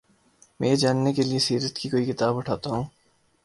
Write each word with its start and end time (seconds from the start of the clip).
میں 0.59 0.69
یہ 0.69 0.75
جاننے 0.75 1.13
کے 1.13 1.23
لیے 1.23 1.39
سیرت 1.39 1.75
کی 1.75 1.89
کوئی 1.89 2.05
کتاب 2.05 2.37
اٹھاتا 2.37 2.69
ہوں۔ 2.69 2.83